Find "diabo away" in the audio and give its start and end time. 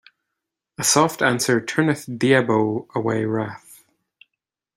2.17-3.23